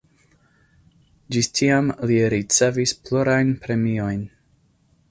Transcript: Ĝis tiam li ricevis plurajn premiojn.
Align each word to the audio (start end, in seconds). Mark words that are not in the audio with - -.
Ĝis 1.35 1.49
tiam 1.59 1.91
li 2.13 2.17
ricevis 2.35 2.95
plurajn 3.07 3.57
premiojn. 3.67 4.27